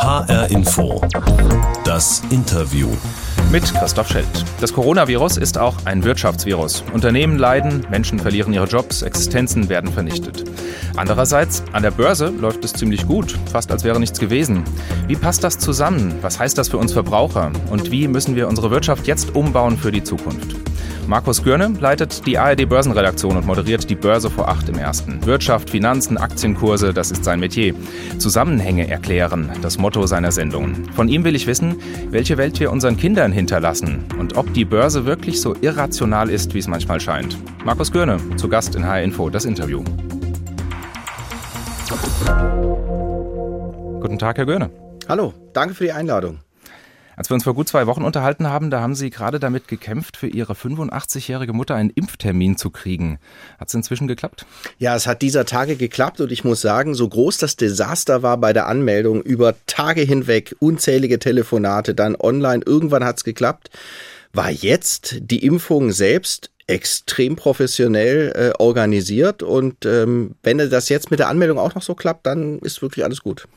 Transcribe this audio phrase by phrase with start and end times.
[0.00, 0.98] HR Info.
[1.84, 2.88] Das Interview.
[3.52, 4.46] Mit Christoph Schelt.
[4.58, 6.84] Das Coronavirus ist auch ein Wirtschaftsvirus.
[6.94, 10.44] Unternehmen leiden, Menschen verlieren ihre Jobs, Existenzen werden vernichtet.
[10.96, 14.64] Andererseits, an der Börse läuft es ziemlich gut, fast als wäre nichts gewesen.
[15.06, 16.14] Wie passt das zusammen?
[16.22, 17.52] Was heißt das für uns Verbraucher?
[17.70, 20.56] Und wie müssen wir unsere Wirtschaft jetzt umbauen für die Zukunft?
[21.10, 25.26] Markus Görne leitet die ARD Börsenredaktion und moderiert die Börse vor acht im ersten.
[25.26, 27.74] Wirtschaft, Finanzen, Aktienkurse, das ist sein Metier.
[28.18, 30.88] Zusammenhänge erklären, das Motto seiner Sendung.
[30.92, 35.04] Von ihm will ich wissen, welche Welt wir unseren Kindern hinterlassen und ob die Börse
[35.04, 37.36] wirklich so irrational ist, wie es manchmal scheint.
[37.64, 39.82] Markus Görne, zu Gast in HR Info, das Interview.
[44.00, 44.70] Guten Tag, Herr Görne.
[45.08, 46.38] Hallo, danke für die Einladung.
[47.20, 50.16] Als wir uns vor gut zwei Wochen unterhalten haben, da haben Sie gerade damit gekämpft,
[50.16, 53.18] für Ihre 85-jährige Mutter einen Impftermin zu kriegen.
[53.58, 54.46] Hat es inzwischen geklappt?
[54.78, 58.38] Ja, es hat dieser Tage geklappt und ich muss sagen, so groß das Desaster war
[58.38, 63.68] bei der Anmeldung, über Tage hinweg unzählige Telefonate, dann online, irgendwann hat es geklappt,
[64.32, 71.18] war jetzt die Impfung selbst extrem professionell äh, organisiert und ähm, wenn das jetzt mit
[71.18, 73.48] der Anmeldung auch noch so klappt, dann ist wirklich alles gut.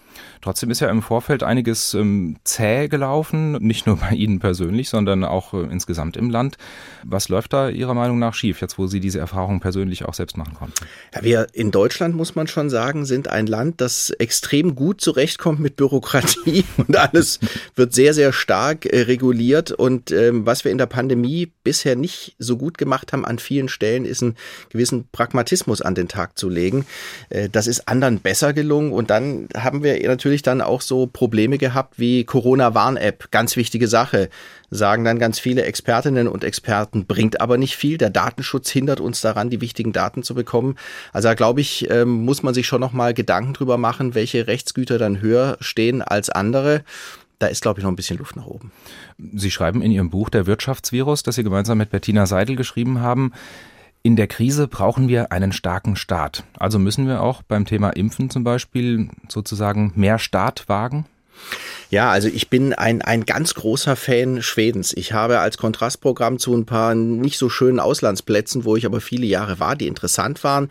[0.41, 5.23] Trotzdem ist ja im Vorfeld einiges ähm, zäh gelaufen, nicht nur bei Ihnen persönlich, sondern
[5.23, 6.57] auch äh, insgesamt im Land.
[7.03, 10.37] Was läuft da Ihrer Meinung nach schief, jetzt wo Sie diese Erfahrung persönlich auch selbst
[10.37, 10.75] machen konnten?
[11.13, 15.59] Ja, wir in Deutschland, muss man schon sagen, sind ein Land, das extrem gut zurechtkommt
[15.59, 17.39] mit Bürokratie und alles
[17.75, 19.71] wird sehr, sehr stark äh, reguliert.
[19.71, 23.67] Und ähm, was wir in der Pandemie bisher nicht so gut gemacht haben an vielen
[23.67, 24.35] Stellen, ist einen
[24.69, 26.85] gewissen Pragmatismus an den Tag zu legen.
[27.29, 31.57] Äh, das ist anderen besser gelungen und dann haben wir natürlich dann auch so Probleme
[31.57, 33.31] gehabt wie Corona-Warn-App.
[33.31, 34.29] Ganz wichtige Sache.
[34.69, 37.99] Sagen dann ganz viele Expertinnen und Experten, bringt aber nicht viel.
[37.99, 40.77] Der Datenschutz hindert uns daran, die wichtigen Daten zu bekommen.
[41.11, 44.97] Also da glaube ich, ähm, muss man sich schon nochmal Gedanken drüber machen, welche Rechtsgüter
[44.97, 46.83] dann höher stehen als andere
[47.43, 48.71] da ist, glaube ich, noch ein bisschen Luft nach oben.
[49.35, 53.33] Sie schreiben in Ihrem Buch Der Wirtschaftsvirus, das Sie gemeinsam mit Bettina Seidel geschrieben haben,
[54.01, 56.45] in der Krise brauchen wir einen starken Staat.
[56.57, 61.05] Also müssen wir auch beim Thema Impfen zum Beispiel sozusagen mehr Staat wagen?
[61.89, 64.93] Ja, also ich bin ein, ein ganz großer Fan Schwedens.
[64.97, 69.27] Ich habe als Kontrastprogramm zu ein paar nicht so schönen Auslandsplätzen, wo ich aber viele
[69.27, 70.69] Jahre war, die interessant waren,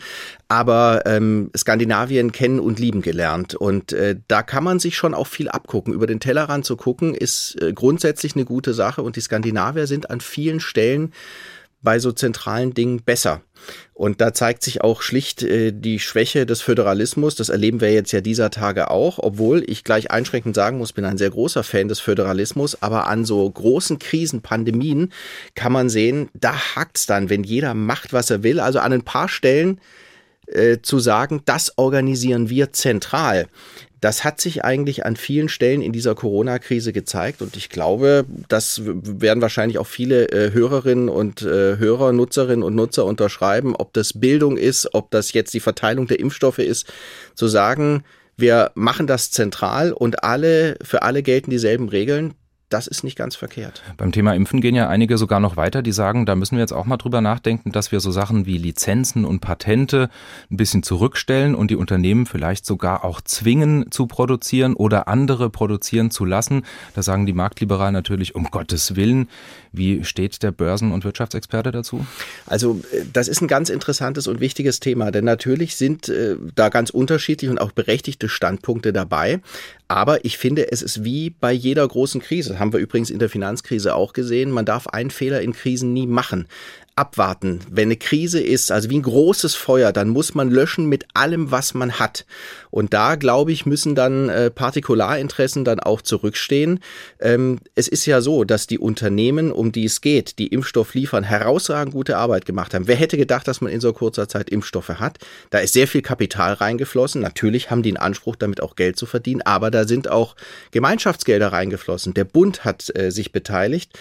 [0.48, 3.54] aber ähm, Skandinavien kennen und lieben gelernt.
[3.54, 5.94] Und äh, da kann man sich schon auch viel abgucken.
[5.94, 9.02] Über den Tellerrand zu gucken, ist äh, grundsätzlich eine gute Sache.
[9.02, 11.12] Und die Skandinavier sind an vielen Stellen
[11.82, 13.42] bei so zentralen Dingen besser.
[13.94, 17.36] Und da zeigt sich auch schlicht äh, die Schwäche des Föderalismus.
[17.36, 21.04] Das erleben wir jetzt ja dieser Tage auch, obwohl ich gleich einschränkend sagen muss, bin
[21.04, 22.82] ein sehr großer Fan des Föderalismus.
[22.82, 25.12] Aber an so großen Krisen, Pandemien
[25.54, 28.60] kann man sehen, da hakt's dann, wenn jeder macht, was er will.
[28.60, 29.80] Also an ein paar Stellen
[30.46, 33.46] äh, zu sagen, das organisieren wir zentral.
[34.02, 38.82] Das hat sich eigentlich an vielen Stellen in dieser Corona-Krise gezeigt und ich glaube, das
[38.84, 44.18] werden wahrscheinlich auch viele äh, Hörerinnen und äh, Hörer, Nutzerinnen und Nutzer unterschreiben, ob das
[44.18, 46.92] Bildung ist, ob das jetzt die Verteilung der Impfstoffe ist,
[47.36, 48.02] zu sagen,
[48.36, 52.34] wir machen das zentral und alle, für alle gelten dieselben Regeln
[52.72, 53.82] das ist nicht ganz verkehrt.
[53.96, 56.72] Beim Thema Impfen gehen ja einige sogar noch weiter, die sagen, da müssen wir jetzt
[56.72, 60.08] auch mal drüber nachdenken, dass wir so Sachen wie Lizenzen und Patente
[60.50, 66.10] ein bisschen zurückstellen und die Unternehmen vielleicht sogar auch zwingen zu produzieren oder andere produzieren
[66.10, 66.64] zu lassen.
[66.94, 69.28] Da sagen die Marktliberalen natürlich, um Gottes Willen,
[69.72, 72.06] wie steht der Börsen- und Wirtschaftsexperte dazu?
[72.46, 76.68] Also äh, das ist ein ganz interessantes und wichtiges Thema, denn natürlich sind äh, da
[76.68, 79.40] ganz unterschiedliche und auch berechtigte Standpunkte dabei.
[79.92, 82.48] Aber ich finde, es ist wie bei jeder großen Krise.
[82.48, 84.50] Das haben wir übrigens in der Finanzkrise auch gesehen.
[84.50, 86.46] Man darf einen Fehler in Krisen nie machen
[86.94, 87.60] abwarten.
[87.70, 91.50] Wenn eine Krise ist, also wie ein großes Feuer, dann muss man löschen mit allem,
[91.50, 92.26] was man hat.
[92.70, 96.80] Und da, glaube ich, müssen dann äh, Partikularinteressen dann auch zurückstehen.
[97.20, 101.24] Ähm, es ist ja so, dass die Unternehmen, um die es geht, die Impfstoff liefern,
[101.24, 102.86] herausragend gute Arbeit gemacht haben.
[102.88, 105.18] Wer hätte gedacht, dass man in so kurzer Zeit Impfstoffe hat?
[105.50, 107.22] Da ist sehr viel Kapital reingeflossen.
[107.22, 110.36] Natürlich haben die einen Anspruch, damit auch Geld zu verdienen, aber da sind auch
[110.72, 112.14] Gemeinschaftsgelder reingeflossen.
[112.14, 113.98] Der Bund hat äh, sich beteiligt.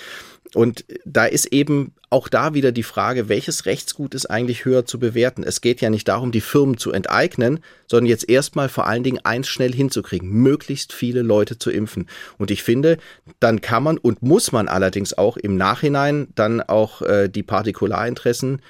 [0.54, 5.00] Und da ist eben auch da wieder die Frage, welches Rechtsgut ist eigentlich höher zu
[5.00, 5.44] bewerten?
[5.44, 9.20] Es geht ja nicht darum, die Firmen zu enteignen, sondern jetzt erstmal vor allen Dingen
[9.24, 12.08] eins schnell hinzukriegen, möglichst viele Leute zu impfen.
[12.38, 12.98] Und ich finde,
[13.40, 18.62] dann kann man und muss man allerdings auch im Nachhinein dann auch äh, die Partikularinteressen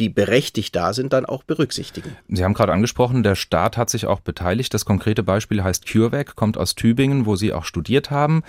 [0.00, 2.16] die berechtigt da sind, dann auch berücksichtigen.
[2.28, 4.74] Sie haben gerade angesprochen, der Staat hat sich auch beteiligt.
[4.74, 8.42] Das konkrete Beispiel heißt CureVac, kommt aus Tübingen, wo Sie auch studiert haben.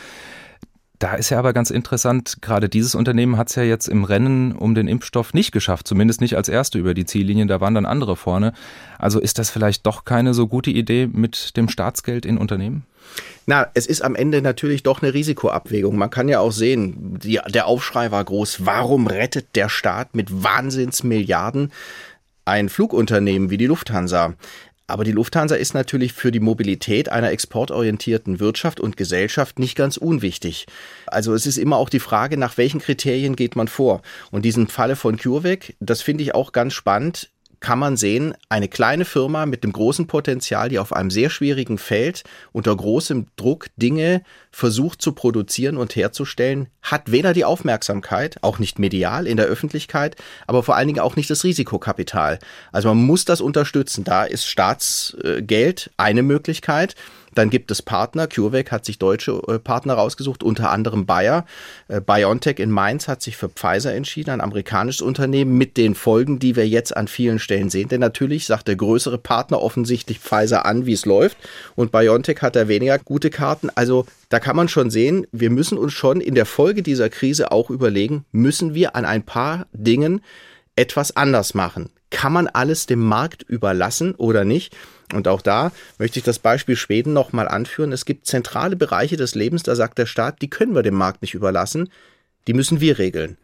[0.99, 4.53] Da ist ja aber ganz interessant, gerade dieses Unternehmen hat es ja jetzt im Rennen
[4.53, 7.85] um den Impfstoff nicht geschafft, zumindest nicht als erste über die Ziellinie, da waren dann
[7.85, 8.53] andere vorne.
[8.97, 12.85] Also ist das vielleicht doch keine so gute Idee mit dem Staatsgeld in Unternehmen?
[13.45, 15.97] Na, es ist am Ende natürlich doch eine Risikoabwägung.
[15.97, 18.65] Man kann ja auch sehen, die, der Aufschrei war groß.
[18.65, 21.71] Warum rettet der Staat mit Wahnsinnsmilliarden
[22.45, 24.33] ein Flugunternehmen wie die Lufthansa?
[24.87, 29.97] Aber die Lufthansa ist natürlich für die Mobilität einer exportorientierten Wirtschaft und Gesellschaft nicht ganz
[29.97, 30.67] unwichtig.
[31.07, 34.01] Also es ist immer auch die Frage, nach welchen Kriterien geht man vor.
[34.31, 37.31] Und diesen Falle von CureVac, das finde ich auch ganz spannend
[37.65, 41.79] kann man sehen, eine kleine Firma mit dem großen Potenzial, die auf einem sehr schwierigen
[41.79, 44.21] Feld unter großem Druck Dinge
[44.51, 50.15] versucht zu produzieren und herzustellen, hat weder die Aufmerksamkeit, auch nicht medial in der Öffentlichkeit,
[50.45, 52.37] aber vor allen Dingen auch nicht das Risikokapital.
[52.71, 54.03] Also man muss das unterstützen.
[54.03, 56.93] Da ist Staatsgeld eine Möglichkeit.
[57.35, 58.27] Dann gibt es Partner.
[58.27, 61.45] CureVac hat sich deutsche äh, Partner rausgesucht, unter anderem Bayer.
[61.87, 66.39] Äh, BioNTech in Mainz hat sich für Pfizer entschieden, ein amerikanisches Unternehmen mit den Folgen,
[66.39, 67.89] die wir jetzt an vielen Stellen sehen.
[67.89, 71.37] Denn natürlich sagt der größere Partner offensichtlich Pfizer an, wie es läuft.
[71.75, 73.69] Und BioNTech hat da weniger gute Karten.
[73.75, 77.51] Also da kann man schon sehen, wir müssen uns schon in der Folge dieser Krise
[77.51, 80.21] auch überlegen, müssen wir an ein paar Dingen
[80.75, 81.89] etwas anders machen?
[82.15, 84.73] Kann man alles dem Markt überlassen oder nicht?
[85.13, 87.91] Und auch da möchte ich das Beispiel Schweden nochmal anführen.
[87.91, 91.21] Es gibt zentrale Bereiche des Lebens, da sagt der Staat, die können wir dem Markt
[91.21, 91.89] nicht überlassen,
[92.47, 93.35] die müssen wir regeln.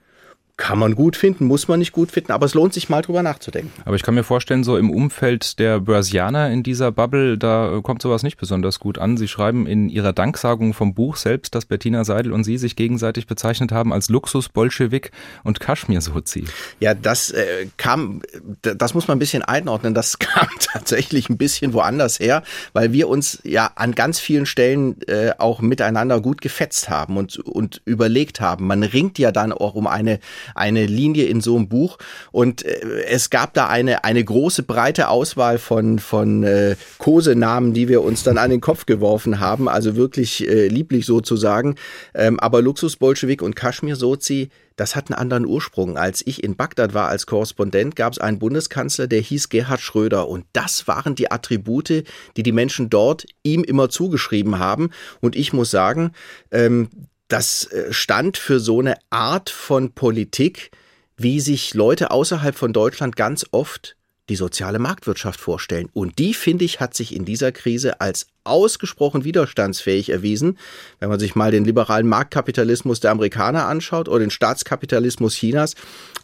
[0.62, 3.24] Kann man gut finden, muss man nicht gut finden, aber es lohnt sich mal drüber
[3.24, 3.72] nachzudenken.
[3.84, 8.04] Aber ich kann mir vorstellen, so im Umfeld der Börsianer in dieser Bubble, da kommt
[8.04, 9.18] sowas nicht besonders gut an.
[9.18, 13.26] Sie schreiben in ihrer Danksagung vom Buch selbst, dass Bettina Seidel und Sie sich gegenseitig
[13.26, 15.10] bezeichnet haben als Luxus-Bolschewik
[15.44, 16.46] und Kaschmir-Sozi.
[16.80, 18.22] Ja, das äh, kam,
[18.62, 22.44] das muss man ein bisschen einordnen, das kam tatsächlich ein bisschen woanders her,
[22.74, 27.40] weil wir uns ja an ganz vielen Stellen äh, auch miteinander gut gefetzt haben und,
[27.40, 28.68] und überlegt haben.
[28.68, 30.20] Man ringt ja dann auch um eine
[30.56, 31.98] eine Linie in so einem Buch.
[32.32, 37.88] Und äh, es gab da eine, eine große, breite Auswahl von, von äh, Kosenamen, die
[37.88, 39.68] wir uns dann an den Kopf geworfen haben.
[39.68, 41.76] Also wirklich äh, lieblich sozusagen.
[42.14, 45.98] Ähm, aber Luxus-Bolschewik und Kaschmir-Sozi, das hat einen anderen Ursprung.
[45.98, 50.28] Als ich in Bagdad war als Korrespondent, gab es einen Bundeskanzler, der hieß Gerhard Schröder.
[50.28, 52.04] Und das waren die Attribute,
[52.38, 54.90] die die Menschen dort ihm immer zugeschrieben haben.
[55.20, 56.14] Und ich muss sagen,
[56.52, 56.90] ähm,
[57.32, 60.72] das äh, stand für so eine Art von Politik,
[61.18, 63.96] wie sich Leute außerhalb von Deutschland ganz oft
[64.30, 65.90] die soziale Marktwirtschaft vorstellen.
[65.94, 70.58] Und die, finde ich, hat sich in dieser Krise als ausgesprochen widerstandsfähig erwiesen.
[71.00, 75.76] Wenn man sich mal den liberalen Marktkapitalismus der Amerikaner anschaut oder den Staatskapitalismus Chinas.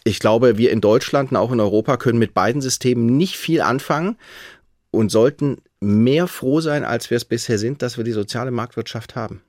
[0.03, 3.61] Ich glaube, wir in Deutschland und auch in Europa können mit beiden Systemen nicht viel
[3.61, 4.17] anfangen
[4.91, 9.15] und sollten mehr froh sein, als wir es bisher sind, dass wir die soziale Marktwirtschaft
[9.15, 9.41] haben.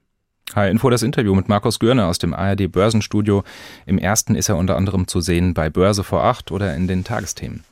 [0.54, 3.44] Hi, Info das Interview mit Markus Görner aus dem ARD Börsenstudio.
[3.84, 7.04] Im ersten ist er unter anderem zu sehen bei Börse vor acht oder in den
[7.04, 7.64] Tagesthemen.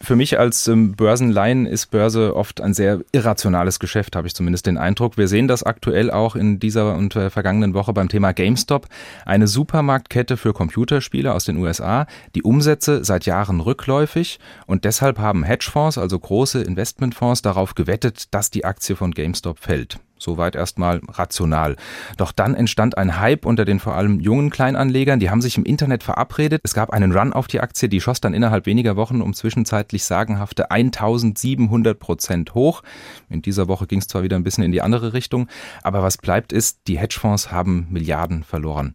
[0.00, 4.66] Für mich als ähm, Börsenlaien ist Börse oft ein sehr irrationales Geschäft, habe ich zumindest
[4.66, 5.16] den Eindruck.
[5.16, 8.86] Wir sehen das aktuell auch in dieser und der vergangenen Woche beim Thema GameStop,
[9.26, 12.06] eine Supermarktkette für Computerspiele aus den USA,
[12.36, 18.50] die Umsätze seit Jahren rückläufig und deshalb haben Hedgefonds, also große Investmentfonds, darauf gewettet, dass
[18.50, 19.98] die Aktie von GameStop fällt.
[20.18, 21.76] Soweit erstmal rational.
[22.16, 25.18] Doch dann entstand ein Hype unter den vor allem jungen Kleinanlegern.
[25.20, 26.60] Die haben sich im Internet verabredet.
[26.64, 30.04] Es gab einen Run auf die Aktie, die schoss dann innerhalb weniger Wochen um zwischenzeitlich
[30.04, 32.82] sagenhafte 1700 Prozent hoch.
[33.28, 35.48] In dieser Woche ging es zwar wieder ein bisschen in die andere Richtung,
[35.82, 38.94] aber was bleibt ist, die Hedgefonds haben Milliarden verloren.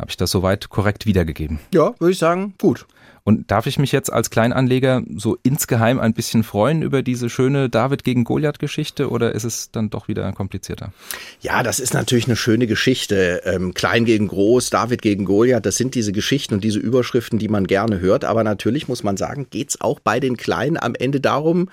[0.00, 1.58] Habe ich das soweit korrekt wiedergegeben?
[1.74, 2.86] Ja, würde ich sagen, gut.
[3.22, 7.68] Und darf ich mich jetzt als Kleinanleger so insgeheim ein bisschen freuen über diese schöne
[7.68, 10.94] David gegen Goliath-Geschichte oder ist es dann doch wieder komplizierter?
[11.42, 13.42] Ja, das ist natürlich eine schöne Geschichte.
[13.44, 17.48] Ähm, Klein gegen Groß, David gegen Goliath, das sind diese Geschichten und diese Überschriften, die
[17.48, 18.24] man gerne hört.
[18.24, 21.68] Aber natürlich muss man sagen, geht's auch bei den Kleinen am Ende darum,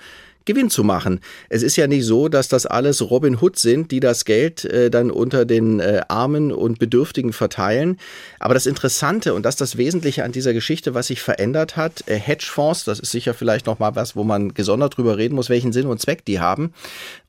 [0.48, 1.20] Gewinn zu machen.
[1.50, 4.90] Es ist ja nicht so, dass das alles Robin Hood sind, die das Geld äh,
[4.90, 7.98] dann unter den äh, Armen und Bedürftigen verteilen.
[8.40, 12.02] Aber das Interessante und das ist das Wesentliche an dieser Geschichte, was sich verändert hat,
[12.06, 15.50] äh, Hedgefonds, das ist sicher vielleicht noch mal was, wo man gesondert drüber reden muss,
[15.50, 16.72] welchen Sinn und Zweck die haben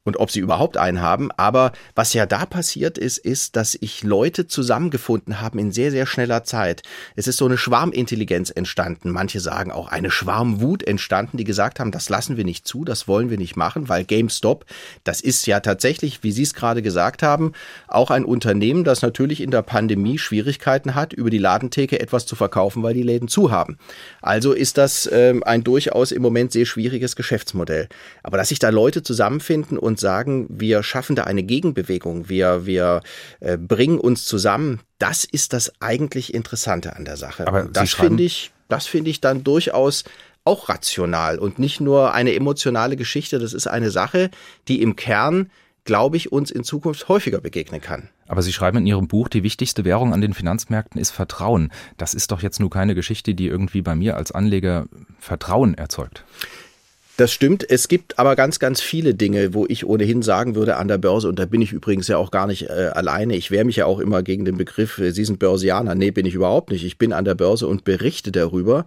[0.03, 1.31] und ob sie überhaupt einen haben.
[1.31, 6.05] Aber was ja da passiert ist, ist, dass ich Leute zusammengefunden haben in sehr, sehr
[6.05, 6.83] schneller Zeit.
[7.15, 9.11] Es ist so eine Schwarmintelligenz entstanden.
[9.11, 13.07] Manche sagen auch eine Schwarmwut entstanden, die gesagt haben, das lassen wir nicht zu, das
[13.07, 14.65] wollen wir nicht machen, weil GameStop,
[15.03, 17.53] das ist ja tatsächlich, wie Sie es gerade gesagt haben,
[17.87, 22.35] auch ein Unternehmen, das natürlich in der Pandemie Schwierigkeiten hat, über die Ladentheke etwas zu
[22.35, 23.77] verkaufen, weil die Läden zu haben.
[24.21, 27.89] Also ist das ähm, ein durchaus im Moment sehr schwieriges Geschäftsmodell.
[28.23, 32.65] Aber dass sich da Leute zusammenfinden und und sagen, wir schaffen da eine Gegenbewegung, wir,
[32.65, 33.01] wir
[33.41, 37.47] äh, bringen uns zusammen, das ist das eigentlich Interessante an der Sache.
[37.47, 40.05] Aber und das finde ich, das finde ich dann durchaus
[40.45, 43.39] auch rational und nicht nur eine emotionale Geschichte.
[43.39, 44.29] Das ist eine Sache,
[44.67, 45.51] die im Kern,
[45.83, 48.09] glaube ich, uns in Zukunft häufiger begegnen kann.
[48.27, 51.71] Aber Sie schreiben in Ihrem Buch, die wichtigste Währung an den Finanzmärkten ist Vertrauen.
[51.97, 54.85] Das ist doch jetzt nur keine Geschichte, die irgendwie bei mir als Anleger
[55.19, 56.23] Vertrauen erzeugt.
[57.19, 57.69] Das stimmt.
[57.69, 61.27] Es gibt aber ganz, ganz viele Dinge, wo ich ohnehin sagen würde an der Börse,
[61.27, 63.35] und da bin ich übrigens ja auch gar nicht äh, alleine.
[63.35, 65.95] Ich wehre mich ja auch immer gegen den Begriff, äh, Sie sind Börsianer.
[65.95, 66.85] Nee, bin ich überhaupt nicht.
[66.85, 68.85] Ich bin an der Börse und berichte darüber.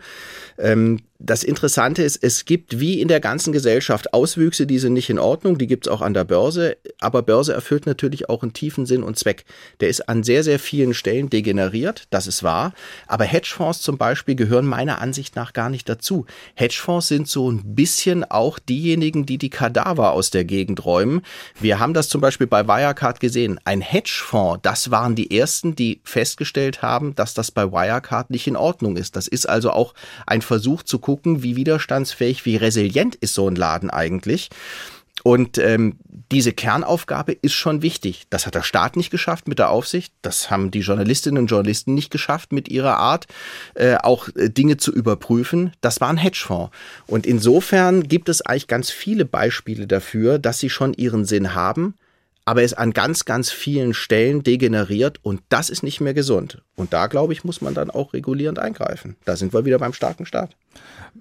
[0.57, 5.09] Ähm, das Interessante ist, es gibt wie in der ganzen Gesellschaft Auswüchse, die sind nicht
[5.09, 8.53] in Ordnung, die gibt es auch an der Börse, aber Börse erfüllt natürlich auch einen
[8.53, 9.45] tiefen Sinn und Zweck.
[9.81, 12.75] Der ist an sehr, sehr vielen Stellen degeneriert, das ist wahr,
[13.07, 16.27] aber Hedgefonds zum Beispiel gehören meiner Ansicht nach gar nicht dazu.
[16.55, 21.23] Hedgefonds sind so ein bisschen auch diejenigen, die die Kadaver aus der Gegend räumen.
[21.61, 23.59] Wir haben das zum Beispiel bei Wirecard gesehen.
[23.65, 28.57] Ein Hedgefonds, das waren die ersten, die festgestellt haben, dass das bei Wirecard nicht in
[28.57, 29.17] Ordnung ist.
[29.17, 29.95] Das ist also auch
[30.27, 34.51] ein Versuch zu gucken, wie widerstandsfähig, wie resilient ist so ein Laden eigentlich.
[35.25, 35.99] Und ähm,
[36.33, 38.27] diese Kernaufgabe ist schon wichtig.
[38.31, 40.13] Das hat der Staat nicht geschafft mit der Aufsicht.
[40.23, 43.27] Das haben die Journalistinnen und Journalisten nicht geschafft mit ihrer Art,
[43.75, 45.73] äh, auch äh, Dinge zu überprüfen.
[45.81, 46.75] Das war ein Hedgefonds.
[47.07, 51.95] Und insofern gibt es eigentlich ganz viele Beispiele dafür, dass sie schon ihren Sinn haben
[52.45, 56.63] aber es an ganz, ganz vielen Stellen degeneriert und das ist nicht mehr gesund.
[56.75, 59.17] Und da, glaube ich, muss man dann auch regulierend eingreifen.
[59.25, 60.57] Da sind wir wieder beim starken Staat.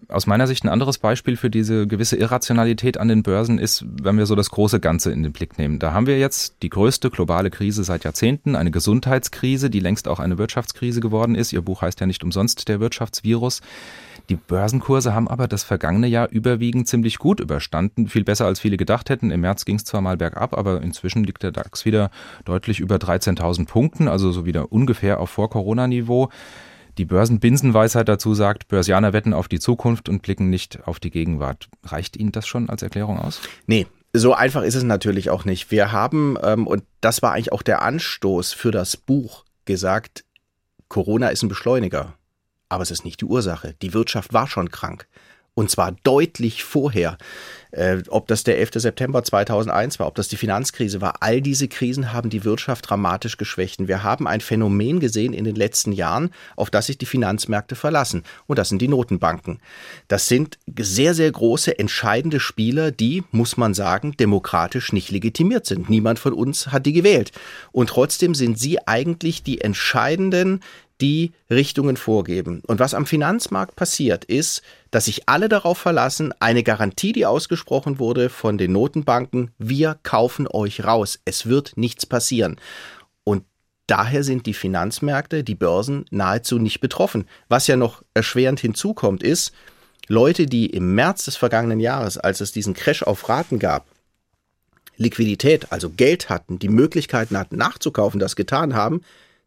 [0.07, 4.17] Aus meiner Sicht ein anderes Beispiel für diese gewisse Irrationalität an den Börsen ist, wenn
[4.17, 5.79] wir so das große Ganze in den Blick nehmen.
[5.79, 10.19] Da haben wir jetzt die größte globale Krise seit Jahrzehnten, eine Gesundheitskrise, die längst auch
[10.19, 11.53] eine Wirtschaftskrise geworden ist.
[11.53, 13.61] Ihr Buch heißt ja nicht umsonst der Wirtschaftsvirus.
[14.29, 18.77] Die Börsenkurse haben aber das vergangene Jahr überwiegend ziemlich gut überstanden, viel besser als viele
[18.77, 19.31] gedacht hätten.
[19.31, 22.11] Im März ging es zwar mal bergab, aber inzwischen liegt der DAX wieder
[22.45, 26.29] deutlich über 13.000 Punkten, also so wieder ungefähr auf Vor-Corona-Niveau.
[26.97, 31.69] Die Börsenbinsenweisheit dazu sagt, Börsianer wetten auf die Zukunft und blicken nicht auf die Gegenwart.
[31.83, 33.41] Reicht Ihnen das schon als Erklärung aus?
[33.65, 35.71] Nee, so einfach ist es natürlich auch nicht.
[35.71, 40.25] Wir haben, ähm, und das war eigentlich auch der Anstoß für das Buch, gesagt,
[40.89, 42.13] Corona ist ein Beschleuniger.
[42.71, 43.75] Aber es ist nicht die Ursache.
[43.81, 45.05] Die Wirtschaft war schon krank.
[45.53, 47.17] Und zwar deutlich vorher.
[47.71, 48.71] Äh, ob das der 11.
[48.75, 51.15] September 2001 war, ob das die Finanzkrise war.
[51.19, 53.85] All diese Krisen haben die Wirtschaft dramatisch geschwächt.
[53.89, 58.23] Wir haben ein Phänomen gesehen in den letzten Jahren, auf das sich die Finanzmärkte verlassen.
[58.47, 59.59] Und das sind die Notenbanken.
[60.07, 65.89] Das sind sehr, sehr große, entscheidende Spieler, die, muss man sagen, demokratisch nicht legitimiert sind.
[65.89, 67.33] Niemand von uns hat die gewählt.
[67.73, 70.61] Und trotzdem sind sie eigentlich die entscheidenden
[71.01, 72.61] die Richtungen vorgeben.
[72.67, 77.99] Und was am Finanzmarkt passiert, ist, dass sich alle darauf verlassen, eine Garantie, die ausgesprochen
[77.99, 82.57] wurde von den Notenbanken, wir kaufen euch raus, es wird nichts passieren.
[83.23, 83.43] Und
[83.87, 87.27] daher sind die Finanzmärkte, die Börsen nahezu nicht betroffen.
[87.49, 89.51] Was ja noch erschwerend hinzukommt, ist,
[90.07, 93.85] Leute, die im März des vergangenen Jahres, als es diesen Crash auf Raten gab,
[94.97, 99.01] Liquidität, also Geld hatten, die Möglichkeiten hatten, nachzukaufen, das getan haben,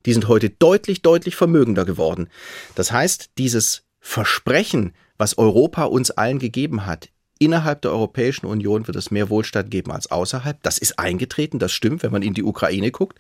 [0.07, 2.29] die sind heute deutlich, deutlich vermögender geworden.
[2.75, 7.09] Das heißt, dieses Versprechen, was Europa uns allen gegeben hat,
[7.39, 10.63] innerhalb der Europäischen Union wird es mehr Wohlstand geben als außerhalb.
[10.63, 13.19] Das ist eingetreten, das stimmt, wenn man in die Ukraine guckt.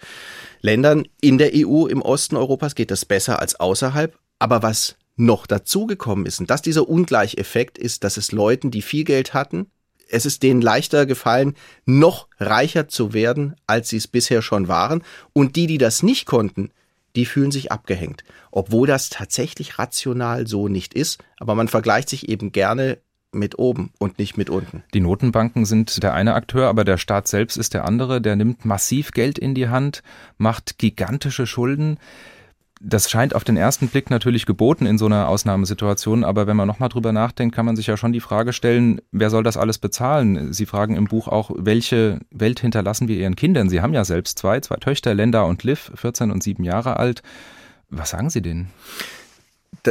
[0.60, 4.16] Ländern in der EU im Osten Europas geht das besser als außerhalb.
[4.38, 9.04] Aber was noch dazugekommen ist, und das dieser Ungleicheffekt ist, dass es Leuten, die viel
[9.04, 9.70] Geld hatten,
[10.08, 15.02] es ist denen leichter gefallen, noch reicher zu werden, als sie es bisher schon waren.
[15.32, 16.70] Und die, die das nicht konnten,
[17.16, 18.24] die fühlen sich abgehängt.
[18.50, 22.98] Obwohl das tatsächlich rational so nicht ist, aber man vergleicht sich eben gerne
[23.32, 24.84] mit oben und nicht mit unten.
[24.94, 28.20] Die Notenbanken sind der eine Akteur, aber der Staat selbst ist der andere.
[28.20, 30.02] Der nimmt massiv Geld in die Hand,
[30.38, 31.98] macht gigantische Schulden
[32.86, 36.68] das scheint auf den ersten Blick natürlich geboten in so einer Ausnahmesituation, aber wenn man
[36.68, 39.78] nochmal drüber nachdenkt, kann man sich ja schon die Frage stellen, wer soll das alles
[39.78, 40.52] bezahlen?
[40.52, 43.70] Sie fragen im Buch auch, welche Welt hinterlassen wir ihren Kindern?
[43.70, 47.22] Sie haben ja selbst zwei, zwei Töchter, Lenda und Liv, 14 und 7 Jahre alt.
[47.88, 48.70] Was sagen Sie denen?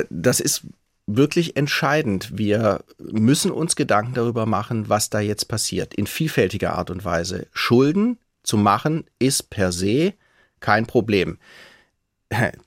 [0.09, 0.67] Das ist
[1.07, 2.37] wirklich entscheidend.
[2.37, 7.47] Wir müssen uns Gedanken darüber machen, was da jetzt passiert, in vielfältiger Art und Weise.
[7.53, 10.13] Schulden zu machen ist per se
[10.59, 11.37] kein Problem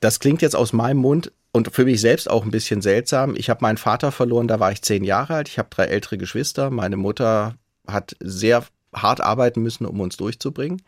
[0.00, 3.34] das klingt jetzt aus meinem Mund und für mich selbst auch ein bisschen seltsam.
[3.36, 5.48] Ich habe meinen Vater verloren, da war ich zehn Jahre alt.
[5.48, 6.70] Ich habe drei ältere Geschwister.
[6.70, 7.54] Meine Mutter
[7.86, 10.82] hat sehr hart arbeiten müssen, um uns durchzubringen.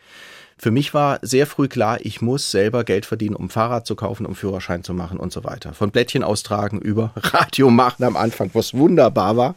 [0.58, 4.26] Für mich war sehr früh klar, ich muss selber Geld verdienen, um Fahrrad zu kaufen,
[4.26, 5.73] um Führerschein zu machen und so weiter.
[5.73, 9.54] Von Blättchen austragen über Radio machen am Anfang, was wunderbar war.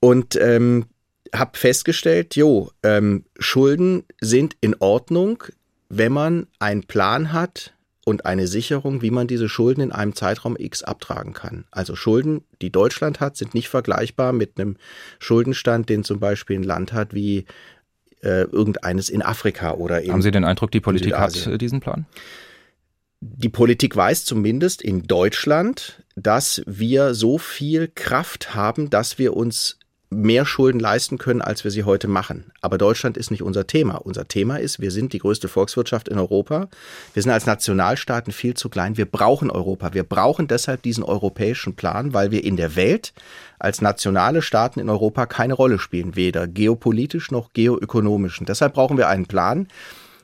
[0.00, 0.86] Und ähm,
[1.34, 5.42] habe festgestellt, jo, ähm, Schulden sind in Ordnung,
[5.88, 7.74] wenn man einen Plan hat
[8.08, 11.66] und eine Sicherung, wie man diese Schulden in einem Zeitraum X abtragen kann.
[11.70, 14.76] Also Schulden, die Deutschland hat, sind nicht vergleichbar mit einem
[15.18, 17.44] Schuldenstand, den zum Beispiel ein Land hat wie
[18.22, 21.80] äh, irgendeines in Afrika oder in Haben Sie den Eindruck, die Politik hat äh, diesen
[21.80, 22.06] Plan?
[23.20, 29.78] Die Politik weiß zumindest in Deutschland, dass wir so viel Kraft haben, dass wir uns
[30.10, 32.50] mehr Schulden leisten können, als wir sie heute machen.
[32.62, 33.96] Aber Deutschland ist nicht unser Thema.
[33.96, 36.68] Unser Thema ist, wir sind die größte Volkswirtschaft in Europa.
[37.12, 38.96] Wir sind als Nationalstaaten viel zu klein.
[38.96, 39.92] Wir brauchen Europa.
[39.92, 43.12] Wir brauchen deshalb diesen europäischen Plan, weil wir in der Welt
[43.58, 48.40] als nationale Staaten in Europa keine Rolle spielen, weder geopolitisch noch geoökonomisch.
[48.40, 49.68] Und deshalb brauchen wir einen Plan,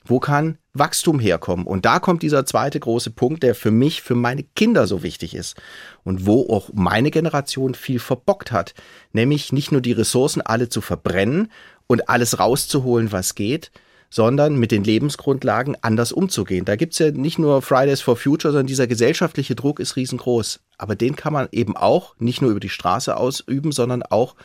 [0.06, 1.66] wo kann Wachstum herkommen?
[1.66, 5.34] Und da kommt dieser zweite große Punkt, der für mich, für meine Kinder so wichtig
[5.34, 5.56] ist
[6.02, 8.74] und wo auch meine Generation viel verbockt hat,
[9.12, 11.50] nämlich nicht nur die Ressourcen alle zu verbrennen
[11.86, 13.70] und alles rauszuholen, was geht,
[14.10, 16.64] sondern mit den Lebensgrundlagen anders umzugehen.
[16.64, 20.60] Da gibt's ja nicht nur Fridays for Future, sondern dieser gesellschaftliche Druck ist riesengroß.
[20.78, 24.36] Aber den kann man eben auch nicht nur über die Straße ausüben, sondern auch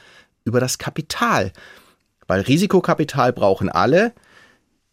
[0.44, 1.52] über das Kapital.
[2.26, 4.14] Weil Risikokapital brauchen alle,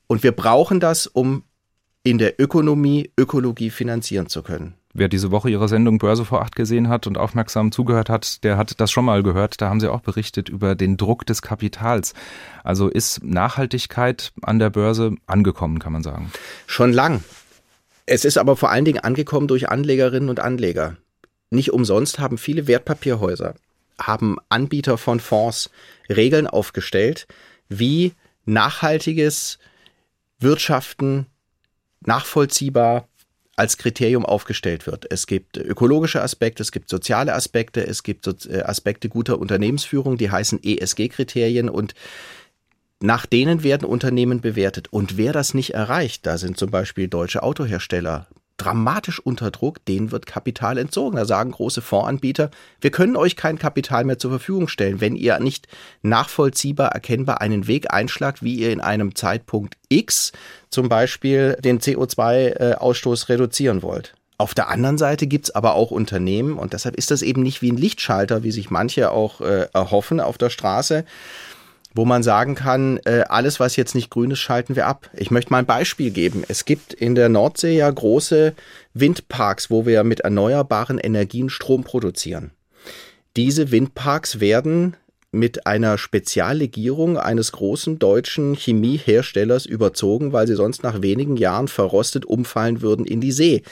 [0.06, 1.44] und wir brauchen das, um
[2.02, 4.74] in der Ökonomie Ökologie finanzieren zu können.
[4.94, 8.56] Wer diese Woche Ihre Sendung Börse vor acht gesehen hat und aufmerksam zugehört hat, der
[8.56, 9.60] hat das schon mal gehört.
[9.60, 12.14] Da haben Sie auch berichtet über den Druck des Kapitals.
[12.64, 16.32] Also ist Nachhaltigkeit an der Börse angekommen, kann man sagen?
[16.66, 17.22] Schon lang.
[18.06, 20.96] Es ist aber vor allen Dingen angekommen durch Anlegerinnen und Anleger.
[21.50, 23.54] Nicht umsonst haben viele Wertpapierhäuser,
[24.00, 25.70] haben Anbieter von Fonds
[26.08, 27.26] Regeln aufgestellt,
[27.68, 29.58] wie nachhaltiges
[30.38, 31.26] Wirtschaften
[32.00, 33.08] nachvollziehbar
[33.56, 35.10] als Kriterium aufgestellt wird.
[35.10, 40.30] Es gibt ökologische Aspekte, es gibt soziale Aspekte, es gibt äh, Aspekte guter Unternehmensführung, die
[40.30, 41.94] heißen ESG-Kriterien und
[43.00, 44.88] nach denen werden Unternehmen bewertet.
[44.92, 48.26] Und wer das nicht erreicht, da sind zum Beispiel deutsche Autohersteller
[48.56, 51.16] dramatisch unter Druck, denen wird Kapital entzogen.
[51.16, 55.38] Da sagen große Fondsanbieter, wir können euch kein Kapital mehr zur Verfügung stellen, wenn ihr
[55.40, 55.68] nicht
[56.02, 60.32] nachvollziehbar erkennbar einen Weg einschlagt, wie ihr in einem Zeitpunkt X
[60.70, 64.14] zum Beispiel den CO2-Ausstoß reduzieren wollt.
[64.38, 67.72] Auf der anderen Seite gibt's aber auch Unternehmen, und deshalb ist das eben nicht wie
[67.72, 71.06] ein Lichtschalter, wie sich manche auch äh, erhoffen auf der Straße,
[71.96, 75.10] wo man sagen kann, äh, alles, was jetzt nicht grün ist, schalten wir ab.
[75.14, 76.44] Ich möchte mal ein Beispiel geben.
[76.46, 78.54] Es gibt in der Nordsee ja große
[78.94, 82.50] Windparks, wo wir mit erneuerbaren Energien Strom produzieren.
[83.36, 84.96] Diese Windparks werden
[85.32, 92.24] mit einer Speziallegierung eines großen deutschen Chemieherstellers überzogen, weil sie sonst nach wenigen Jahren verrostet
[92.24, 93.62] umfallen würden in die See.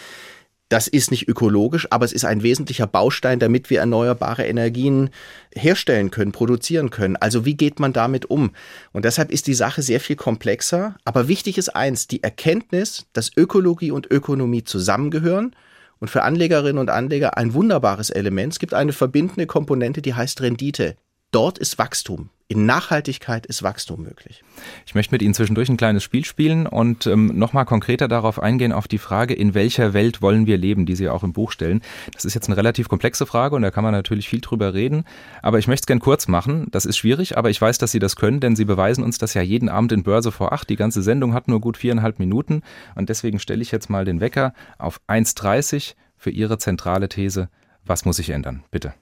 [0.71, 5.11] Das ist nicht ökologisch, aber es ist ein wesentlicher Baustein, damit wir erneuerbare Energien
[5.55, 7.17] herstellen können, produzieren können.
[7.17, 8.51] Also wie geht man damit um?
[8.93, 10.97] Und deshalb ist die Sache sehr viel komplexer.
[11.05, 15.55] Aber wichtig ist eins, die Erkenntnis, dass Ökologie und Ökonomie zusammengehören
[16.01, 18.55] und für Anlegerinnen und Anleger ein wunderbares Element.
[18.55, 20.97] Es gibt eine verbindende Komponente, die heißt Rendite.
[21.31, 22.31] Dort ist Wachstum.
[22.47, 24.45] In Nachhaltigkeit ist Wachstum möglich.
[24.85, 28.73] Ich möchte mit Ihnen zwischendurch ein kleines Spiel spielen und ähm, nochmal konkreter darauf eingehen,
[28.73, 31.81] auf die Frage, in welcher Welt wollen wir leben, die Sie auch im Buch stellen.
[32.13, 35.05] Das ist jetzt eine relativ komplexe Frage und da kann man natürlich viel drüber reden.
[35.41, 36.67] Aber ich möchte es gern kurz machen.
[36.71, 39.33] Das ist schwierig, aber ich weiß, dass Sie das können, denn Sie beweisen uns das
[39.33, 40.69] ja jeden Abend in Börse vor acht.
[40.69, 42.61] Die ganze Sendung hat nur gut viereinhalb Minuten
[42.95, 47.49] und deswegen stelle ich jetzt mal den Wecker auf 1.30 für Ihre zentrale These.
[47.87, 48.65] Was muss sich ändern?
[48.71, 48.93] Bitte.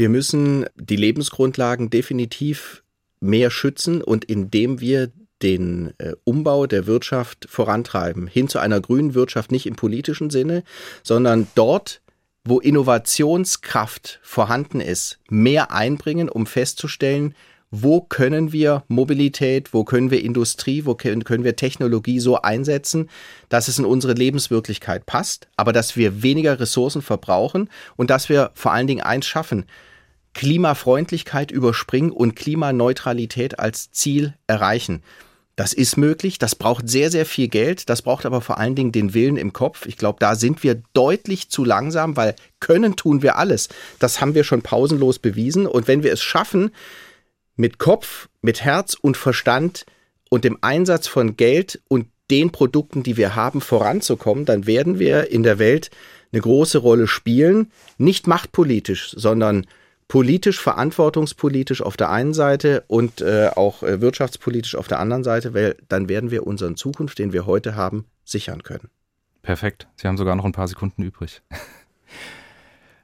[0.00, 2.82] Wir müssen die Lebensgrundlagen definitiv
[3.20, 5.10] mehr schützen und indem wir
[5.42, 10.64] den äh, Umbau der Wirtschaft vorantreiben, hin zu einer grünen Wirtschaft, nicht im politischen Sinne,
[11.02, 12.00] sondern dort,
[12.44, 17.34] wo Innovationskraft vorhanden ist, mehr einbringen, um festzustellen,
[17.70, 23.10] wo können wir Mobilität, wo können wir Industrie, wo können wir Technologie so einsetzen,
[23.50, 28.50] dass es in unsere Lebenswirklichkeit passt, aber dass wir weniger Ressourcen verbrauchen und dass wir
[28.54, 29.66] vor allen Dingen eins schaffen,
[30.34, 35.02] Klimafreundlichkeit überspringen und Klimaneutralität als Ziel erreichen.
[35.56, 38.92] Das ist möglich, das braucht sehr, sehr viel Geld, das braucht aber vor allen Dingen
[38.92, 39.84] den Willen im Kopf.
[39.84, 43.68] Ich glaube, da sind wir deutlich zu langsam, weil können tun wir alles.
[43.98, 45.66] Das haben wir schon pausenlos bewiesen.
[45.66, 46.70] Und wenn wir es schaffen,
[47.56, 49.84] mit Kopf, mit Herz und Verstand
[50.30, 55.30] und dem Einsatz von Geld und den Produkten, die wir haben, voranzukommen, dann werden wir
[55.30, 55.90] in der Welt
[56.32, 57.70] eine große Rolle spielen.
[57.98, 59.66] Nicht machtpolitisch, sondern
[60.10, 65.54] politisch, verantwortungspolitisch auf der einen Seite und äh, auch äh, wirtschaftspolitisch auf der anderen Seite,
[65.54, 68.90] weil dann werden wir unseren Zukunft, den wir heute haben, sichern können.
[69.42, 69.86] Perfekt.
[69.94, 71.42] Sie haben sogar noch ein paar Sekunden übrig.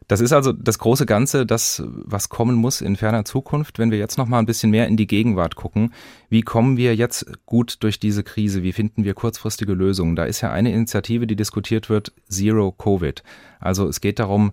[0.08, 3.80] Das ist also das große Ganze, das, was kommen muss in ferner Zukunft.
[3.80, 5.92] Wenn wir jetzt noch mal ein bisschen mehr in die Gegenwart gucken,
[6.28, 8.62] wie kommen wir jetzt gut durch diese Krise?
[8.62, 10.14] Wie finden wir kurzfristige Lösungen?
[10.14, 13.24] Da ist ja eine Initiative, die diskutiert wird, Zero Covid.
[13.58, 14.52] Also es geht darum,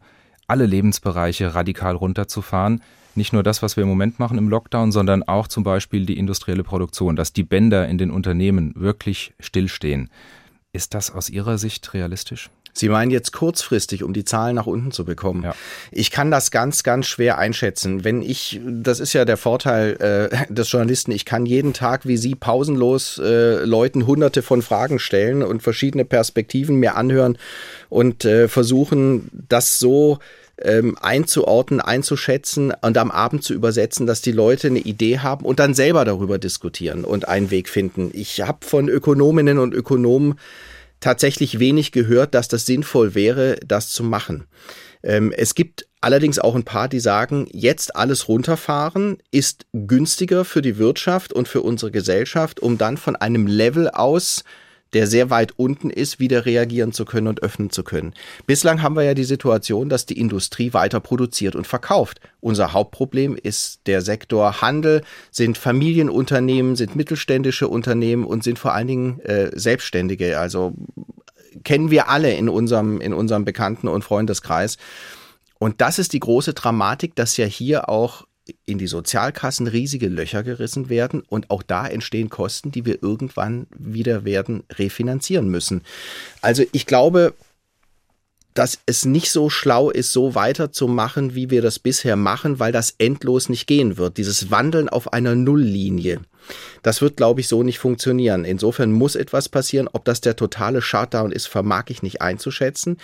[0.53, 2.83] alle Lebensbereiche radikal runterzufahren.
[3.15, 6.15] Nicht nur das, was wir im Moment machen im Lockdown, sondern auch zum Beispiel die
[6.15, 10.11] industrielle Produktion, dass die Bänder in den Unternehmen wirklich stillstehen.
[10.71, 12.51] Ist das aus Ihrer Sicht realistisch?
[12.75, 15.43] Sie meinen jetzt kurzfristig, um die Zahlen nach unten zu bekommen.
[15.43, 15.55] Ja.
[15.91, 18.03] Ich kann das ganz, ganz schwer einschätzen.
[18.03, 22.17] Wenn ich, das ist ja der Vorteil äh, des Journalisten, ich kann jeden Tag wie
[22.17, 27.37] Sie pausenlos äh, Leuten hunderte von Fragen stellen und verschiedene Perspektiven mir anhören
[27.89, 30.17] und äh, versuchen, das so
[30.61, 35.59] ähm, einzuordnen, einzuschätzen und am Abend zu übersetzen, dass die Leute eine Idee haben und
[35.59, 38.11] dann selber darüber diskutieren und einen Weg finden.
[38.13, 40.35] Ich habe von Ökonominnen und Ökonomen
[40.99, 44.45] tatsächlich wenig gehört, dass das sinnvoll wäre, das zu machen.
[45.03, 50.61] Ähm, es gibt allerdings auch ein paar, die sagen, jetzt alles runterfahren ist günstiger für
[50.61, 54.43] die Wirtschaft und für unsere Gesellschaft, um dann von einem Level aus
[54.93, 58.13] der sehr weit unten ist, wieder reagieren zu können und öffnen zu können.
[58.45, 62.19] Bislang haben wir ja die Situation, dass die Industrie weiter produziert und verkauft.
[62.41, 65.01] Unser Hauptproblem ist der Sektor Handel,
[65.32, 70.39] sind Familienunternehmen, sind mittelständische Unternehmen und sind vor allen Dingen äh, Selbstständige.
[70.39, 70.73] Also
[71.63, 74.77] kennen wir alle in unserem, in unserem Bekannten- und Freundeskreis.
[75.60, 78.25] Und das ist die große Dramatik, dass ja hier auch
[78.65, 83.67] in die Sozialkassen riesige Löcher gerissen werden und auch da entstehen Kosten, die wir irgendwann
[83.77, 85.82] wieder werden refinanzieren müssen.
[86.41, 87.34] Also ich glaube,
[88.53, 92.95] dass es nicht so schlau ist, so weiterzumachen, wie wir das bisher machen, weil das
[92.97, 94.17] endlos nicht gehen wird.
[94.17, 96.19] Dieses Wandeln auf einer Nulllinie.
[96.81, 98.43] Das wird, glaube ich, so nicht funktionieren.
[98.45, 99.87] Insofern muss etwas passieren.
[99.91, 102.97] Ob das der totale Shutdown ist, vermag ich nicht einzuschätzen.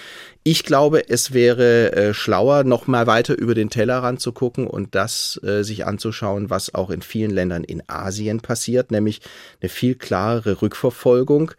[0.44, 4.96] Ich glaube, es wäre äh, schlauer, noch mal weiter über den Tellerrand zu gucken und
[4.96, 9.22] das äh, sich anzuschauen, was auch in vielen Ländern in Asien passiert, nämlich
[9.62, 11.52] eine viel klarere Rückverfolgung.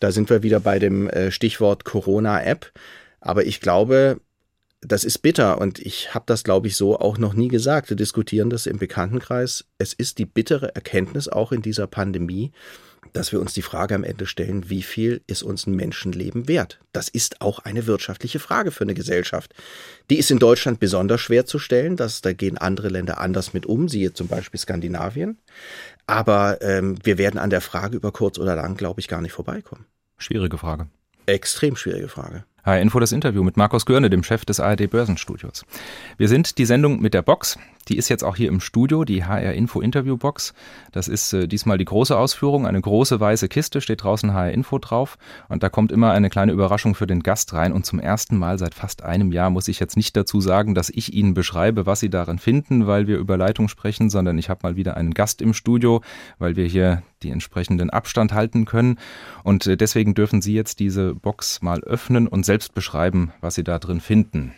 [0.00, 2.70] Da sind wir wieder bei dem äh, Stichwort Corona-App.
[3.24, 4.20] Aber ich glaube,
[4.82, 7.88] das ist bitter und ich habe das, glaube ich, so auch noch nie gesagt.
[7.88, 9.64] Wir diskutieren das im Bekanntenkreis.
[9.78, 12.52] Es ist die bittere Erkenntnis auch in dieser Pandemie,
[13.14, 16.80] dass wir uns die Frage am Ende stellen, wie viel ist uns ein Menschenleben wert?
[16.92, 19.54] Das ist auch eine wirtschaftliche Frage für eine Gesellschaft.
[20.10, 21.96] Die ist in Deutschland besonders schwer zu stellen.
[21.96, 25.38] Das, da gehen andere Länder anders mit um, siehe zum Beispiel Skandinavien.
[26.06, 29.32] Aber ähm, wir werden an der Frage über kurz oder lang, glaube ich, gar nicht
[29.32, 29.86] vorbeikommen.
[30.18, 30.88] Schwierige Frage.
[31.24, 32.44] Extrem schwierige Frage.
[32.64, 35.64] HR Info das Interview mit Markus Görne, dem Chef des ARD Börsenstudios.
[36.16, 37.58] Wir sind die Sendung mit der Box.
[37.88, 40.54] Die ist jetzt auch hier im Studio, die HR Info Interview Box.
[40.92, 42.66] Das ist äh, diesmal die große Ausführung.
[42.66, 45.18] Eine große weiße Kiste steht draußen HR Info drauf.
[45.48, 47.72] Und da kommt immer eine kleine Überraschung für den Gast rein.
[47.72, 50.90] Und zum ersten Mal seit fast einem Jahr muss ich jetzt nicht dazu sagen, dass
[50.90, 54.60] ich Ihnen beschreibe, was Sie darin finden, weil wir über Leitung sprechen, sondern ich habe
[54.62, 56.02] mal wieder einen Gast im Studio,
[56.38, 58.98] weil wir hier die entsprechenden Abstand halten können.
[59.42, 63.64] Und äh, deswegen dürfen Sie jetzt diese Box mal öffnen und selbst beschreiben, was Sie
[63.64, 64.52] da drin finden.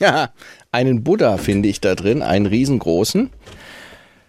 [0.00, 0.30] Ja,
[0.70, 3.30] einen Buddha finde ich da drin, einen riesengroßen.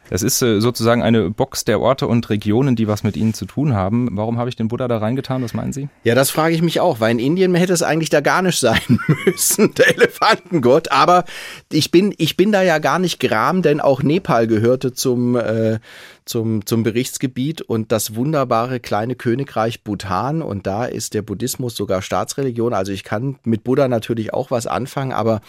[0.09, 3.45] Das ist äh, sozusagen eine Box der Orte und Regionen, die was mit Ihnen zu
[3.45, 4.09] tun haben.
[4.13, 5.43] Warum habe ich den Buddha da reingetan?
[5.43, 5.87] Was meinen Sie?
[6.03, 8.99] Ja, das frage ich mich auch, weil in Indien hätte es eigentlich der Garnisch sein
[9.25, 10.91] müssen, der Elefantengott.
[10.91, 11.25] Aber
[11.71, 15.79] ich bin, ich bin da ja gar nicht gram, denn auch Nepal gehörte zum, äh,
[16.25, 20.41] zum, zum Berichtsgebiet und das wunderbare kleine Königreich Bhutan.
[20.41, 22.73] Und da ist der Buddhismus sogar Staatsreligion.
[22.73, 25.41] Also ich kann mit Buddha natürlich auch was anfangen, aber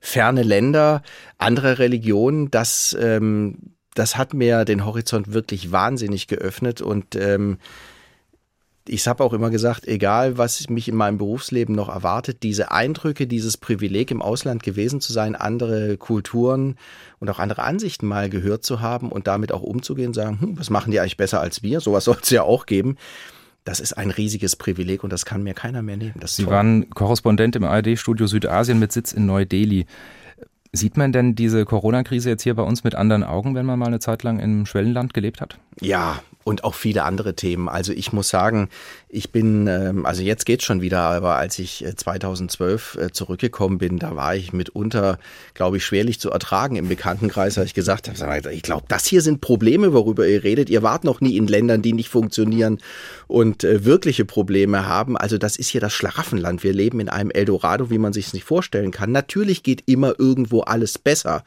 [0.00, 1.02] ferne Länder,
[1.36, 7.58] andere Religionen, das, ähm, das hat mir den Horizont wirklich wahnsinnig geöffnet und ähm,
[8.88, 13.26] ich habe auch immer gesagt, egal was mich in meinem Berufsleben noch erwartet, diese Eindrücke,
[13.26, 16.76] dieses Privileg im Ausland gewesen zu sein, andere Kulturen
[17.18, 20.70] und auch andere Ansichten mal gehört zu haben und damit auch umzugehen, sagen, hm, was
[20.70, 21.80] machen die eigentlich besser als wir?
[21.80, 22.96] Sowas soll es ja auch geben.
[23.64, 26.14] Das ist ein riesiges Privileg und das kann mir keiner mehr nehmen.
[26.36, 26.52] Sie toll.
[26.52, 29.86] waren Korrespondent im ARD-Studio Südasien mit Sitz in Neu-Delhi.
[30.76, 33.86] Sieht man denn diese Corona-Krise jetzt hier bei uns mit anderen Augen, wenn man mal
[33.86, 35.58] eine Zeit lang im Schwellenland gelebt hat?
[35.80, 37.68] Ja, und auch viele andere Themen.
[37.68, 38.68] Also ich muss sagen,
[39.08, 43.78] ich bin, ähm, also jetzt geht's schon wieder, aber als ich 2012 äh, äh, zurückgekommen
[43.78, 45.18] bin, da war ich mitunter,
[45.54, 49.22] glaube ich, schwerlich zu ertragen im Bekanntenkreis, als ich gesagt habe, ich glaube, das hier
[49.22, 50.70] sind Probleme, worüber ihr redet.
[50.70, 52.78] Ihr wart noch nie in Ländern, die nicht funktionieren
[53.26, 55.16] und äh, wirkliche Probleme haben.
[55.16, 56.62] Also das ist hier das Schlaraffenland.
[56.62, 59.10] Wir leben in einem Eldorado, wie man sich es nicht vorstellen kann.
[59.10, 61.42] Natürlich geht immer irgendwo alles besser.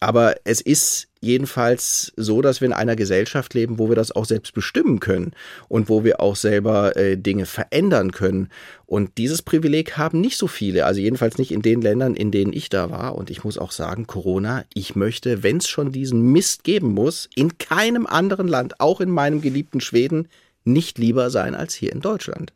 [0.00, 4.24] Aber es ist jedenfalls so, dass wir in einer Gesellschaft leben, wo wir das auch
[4.24, 5.32] selbst bestimmen können
[5.68, 8.48] und wo wir auch selber äh, Dinge verändern können.
[8.86, 12.52] Und dieses Privileg haben nicht so viele, also jedenfalls nicht in den Ländern, in denen
[12.52, 13.16] ich da war.
[13.16, 17.28] Und ich muss auch sagen, Corona, ich möchte, wenn es schon diesen Mist geben muss,
[17.34, 20.28] in keinem anderen Land, auch in meinem geliebten Schweden,
[20.64, 22.52] nicht lieber sein als hier in Deutschland.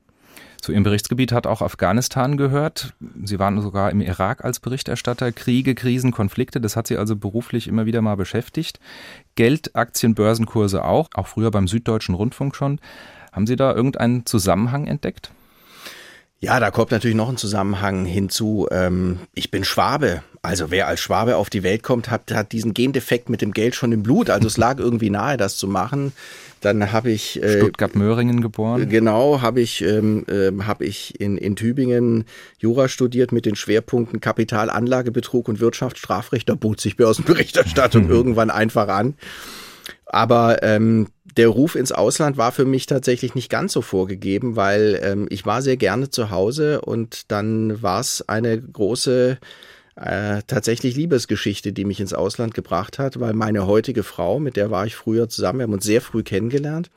[0.60, 2.94] Zu Ihrem Berichtsgebiet hat auch Afghanistan gehört.
[3.24, 5.32] Sie waren sogar im Irak als Berichterstatter.
[5.32, 8.78] Kriege, Krisen, Konflikte, das hat Sie also beruflich immer wieder mal beschäftigt.
[9.36, 12.80] Geld, Aktien, Börsenkurse auch, auch früher beim Süddeutschen Rundfunk schon.
[13.32, 15.30] Haben Sie da irgendeinen Zusammenhang entdeckt?
[16.42, 18.66] Ja, da kommt natürlich noch ein Zusammenhang hinzu.
[18.70, 20.22] Ähm, ich bin Schwabe.
[20.40, 23.74] Also wer als Schwabe auf die Welt kommt, hat, hat diesen Gendefekt mit dem Geld
[23.74, 24.30] schon im Blut.
[24.30, 26.12] Also es lag irgendwie nahe, das zu machen.
[26.62, 28.88] Dann habe ich äh, Stuttgart-Möhringen geboren.
[28.88, 32.24] Genau, habe ich ähm, äh, habe ich in, in Tübingen
[32.58, 36.48] Jura studiert mit den Schwerpunkten Kapitalanlagebetrug und Wirtschaftsstrafrecht.
[36.48, 38.10] Da bot sich Börsenberichterstattung mhm.
[38.10, 39.14] irgendwann einfach an.
[40.06, 44.98] Aber ähm, der Ruf ins Ausland war für mich tatsächlich nicht ganz so vorgegeben, weil
[45.02, 49.38] ähm, ich war sehr gerne zu Hause und dann war es eine große
[49.96, 54.70] äh, tatsächlich Liebesgeschichte, die mich ins Ausland gebracht hat, weil meine heutige Frau, mit der
[54.70, 56.90] war ich früher zusammen, wir haben uns sehr früh kennengelernt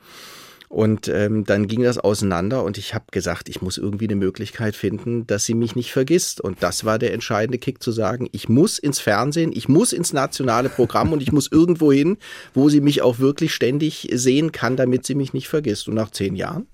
[0.74, 4.74] und ähm, dann ging das auseinander und ich habe gesagt, ich muss irgendwie eine Möglichkeit
[4.74, 6.40] finden, dass sie mich nicht vergisst.
[6.40, 10.12] Und das war der entscheidende Kick zu sagen, ich muss ins Fernsehen, ich muss ins
[10.12, 12.16] nationale Programm und ich muss irgendwo hin,
[12.54, 15.86] wo sie mich auch wirklich ständig sehen kann, damit sie mich nicht vergisst.
[15.86, 16.66] Und nach zehn Jahren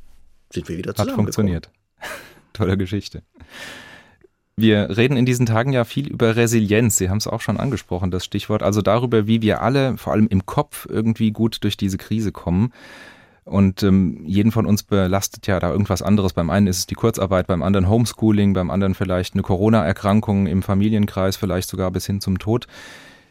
[0.50, 1.10] sind wir wieder zusammen.
[1.10, 1.70] Hat funktioniert.
[2.54, 3.22] Tolle Geschichte.
[4.56, 6.96] Wir reden in diesen Tagen ja viel über Resilienz.
[6.96, 8.62] Sie haben es auch schon angesprochen, das Stichwort.
[8.62, 12.72] Also darüber, wie wir alle, vor allem im Kopf, irgendwie gut durch diese Krise kommen.
[13.44, 16.32] Und ähm, jeden von uns belastet ja da irgendwas anderes.
[16.32, 20.62] Beim einen ist es die Kurzarbeit, beim anderen Homeschooling, beim anderen vielleicht eine Corona-Erkrankung im
[20.62, 22.66] Familienkreis, vielleicht sogar bis hin zum Tod.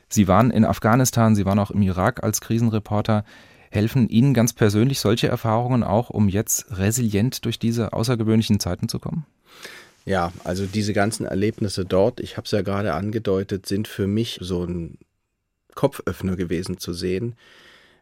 [0.10, 3.24] Sie waren in Afghanistan, Sie waren auch im Irak als Krisenreporter.
[3.70, 8.98] Helfen Ihnen ganz persönlich solche Erfahrungen auch, um jetzt resilient durch diese außergewöhnlichen Zeiten zu
[8.98, 9.28] kommen?
[10.06, 14.40] Ja, also diese ganzen Erlebnisse dort, ich habe es ja gerade angedeutet, sind für mich
[14.42, 14.98] so ein
[15.76, 17.36] Kopföffner gewesen zu sehen,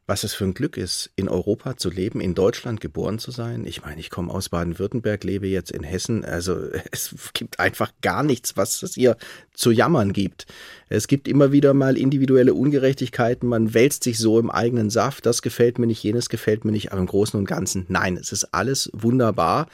[0.07, 3.65] was es für ein Glück ist, in Europa zu leben, in Deutschland geboren zu sein.
[3.65, 6.23] Ich meine, ich komme aus Baden-Württemberg, lebe jetzt in Hessen.
[6.23, 6.55] Also
[6.91, 9.17] es gibt einfach gar nichts, was es hier
[9.53, 10.47] zu jammern gibt.
[10.87, 13.49] Es gibt immer wieder mal individuelle Ungerechtigkeiten.
[13.49, 15.25] Man wälzt sich so im eigenen Saft.
[15.25, 16.93] Das gefällt mir nicht, jenes gefällt mir nicht.
[16.93, 19.67] Aber im Großen und Ganzen, nein, es ist alles wunderbar.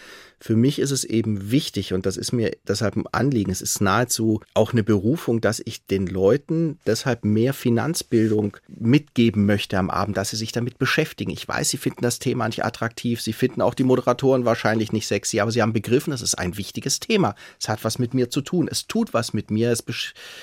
[0.46, 3.50] Für mich ist es eben wichtig und das ist mir deshalb ein Anliegen.
[3.50, 9.78] Es ist nahezu auch eine Berufung, dass ich den Leuten deshalb mehr Finanzbildung mitgeben möchte
[9.78, 11.32] am Abend, dass sie sich damit beschäftigen.
[11.32, 13.22] Ich weiß, sie finden das Thema nicht attraktiv.
[13.22, 16.58] Sie finden auch die Moderatoren wahrscheinlich nicht sexy, aber sie haben begriffen, es ist ein
[16.58, 17.36] wichtiges Thema.
[17.58, 18.68] Es hat was mit mir zu tun.
[18.70, 19.72] Es tut was mit mir.
[19.72, 19.86] Es,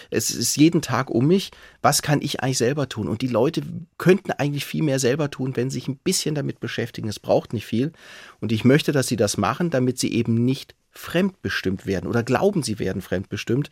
[0.09, 1.51] es ist jeden Tag um mich.
[1.83, 3.09] Was kann ich eigentlich selber tun?
[3.09, 3.63] Und die Leute
[3.97, 7.09] könnten eigentlich viel mehr selber tun, wenn sie sich ein bisschen damit beschäftigen.
[7.09, 7.93] Es braucht nicht viel.
[8.41, 12.63] Und ich möchte, dass sie das machen, damit sie eben nicht fremdbestimmt werden oder glauben,
[12.63, 13.71] sie werden fremdbestimmt.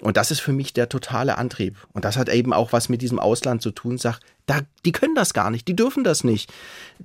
[0.00, 1.76] Und das ist für mich der totale Antrieb.
[1.92, 3.98] Und das hat eben auch was mit diesem Ausland zu tun.
[3.98, 6.52] Sag, da, die können das gar nicht, die dürfen das nicht.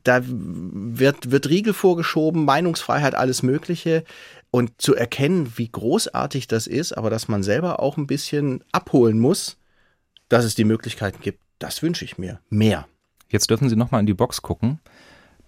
[0.03, 4.03] Da wird, wird Riegel vorgeschoben, Meinungsfreiheit, alles Mögliche.
[4.49, 9.19] Und zu erkennen, wie großartig das ist, aber dass man selber auch ein bisschen abholen
[9.19, 9.57] muss,
[10.29, 12.39] dass es die Möglichkeiten gibt, das wünsche ich mir.
[12.49, 12.87] Mehr.
[13.29, 14.79] Jetzt dürfen Sie nochmal in die Box gucken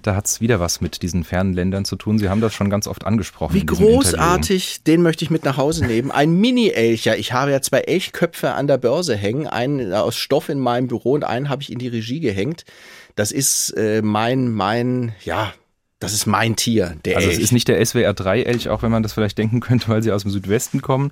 [0.01, 2.19] da hat es wieder was mit diesen fernen Ländern zu tun.
[2.19, 3.53] Sie haben das schon ganz oft angesprochen.
[3.53, 6.11] Wie großartig, den möchte ich mit nach Hause nehmen.
[6.11, 7.17] Ein Mini-Elcher.
[7.17, 11.13] Ich habe ja zwei Elchköpfe an der Börse hängen, einen aus Stoff in meinem Büro
[11.13, 12.63] und einen habe ich in die Regie gehängt.
[13.15, 15.53] Das ist äh, mein, mein, ja,
[15.99, 17.37] das ist mein Tier, der also Elch.
[17.37, 20.21] es ist nicht der SWR3-Elch, auch wenn man das vielleicht denken könnte, weil sie aus
[20.21, 21.11] dem Südwesten kommen.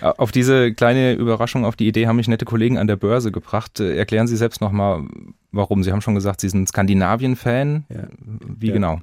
[0.00, 3.30] Äh, auf diese kleine Überraschung, auf die Idee haben mich nette Kollegen an der Börse
[3.30, 3.80] gebracht.
[3.80, 5.04] Äh, erklären Sie selbst nochmal,
[5.52, 5.82] warum.
[5.82, 7.84] Sie haben schon gesagt, Sie sind Skandinavien-Fan.
[7.90, 8.08] Ja.
[8.58, 8.72] Wie ja.
[8.72, 9.00] genau?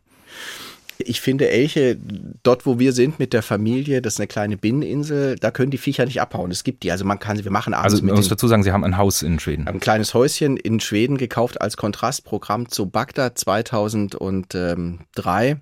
[1.05, 1.97] Ich finde Elche,
[2.43, 5.77] dort wo wir sind mit der Familie, das ist eine kleine Binneninsel, da können die
[5.77, 6.51] Viecher nicht abhauen.
[6.51, 8.63] Es gibt die, also man kann sie, wir machen abends Also man muss dazu sagen,
[8.63, 9.67] Sie haben ein Haus in Schweden.
[9.67, 15.57] Ein kleines Häuschen in Schweden gekauft als Kontrastprogramm zu Bagdad 2003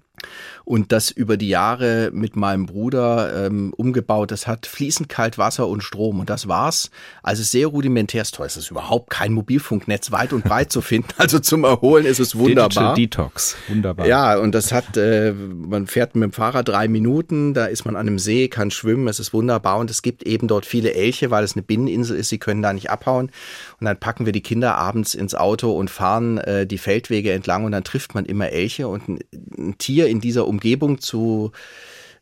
[0.66, 4.32] und das über die Jahre mit meinem Bruder ähm, umgebaut.
[4.32, 6.92] Das hat fließend kalt Wasser und Strom und das war's.
[7.24, 8.22] Also sehr rudimentär.
[8.22, 8.48] Ist toll.
[8.48, 11.10] Es ist überhaupt kein Mobilfunknetz weit und breit zu finden.
[11.18, 12.96] Also zum Erholen ist es wunderbar.
[12.96, 14.08] Digital Detox, wunderbar.
[14.08, 17.96] Ja, und das hat, äh, man fährt mit dem Fahrrad drei Minuten, da ist man
[17.96, 21.32] an einem See, kann schwimmen, es ist wunderbar und es gibt eben dort viele Elche,
[21.32, 22.30] weil es eine Binneninsel ist.
[22.30, 23.32] Sie können da nicht abhauen.
[23.80, 27.66] Und dann packen wir die Kinder abends ins Auto und fahren äh, die Feldwege entlang
[27.66, 29.20] und dann trifft man immer Elche und ein,
[29.58, 31.52] ein Tier in dieser Umgebung zu